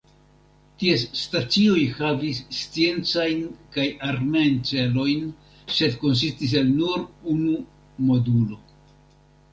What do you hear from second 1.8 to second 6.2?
havis sciencajn kaj armeajn celojn sed